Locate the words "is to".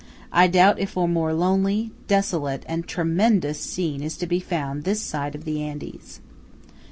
4.01-4.25